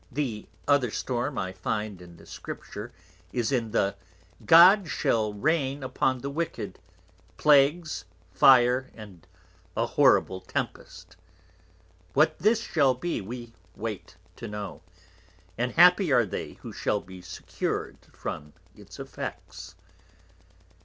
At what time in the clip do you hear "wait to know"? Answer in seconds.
13.75-14.81